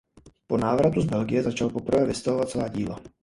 Po 0.49 0.55
návratu 0.57 1.01
z 1.05 1.05
Belgie 1.05 1.43
začal 1.43 1.69
poprvé 1.69 2.05
vystavovat 2.05 2.49
svá 2.49 2.67
díla. 2.67 2.99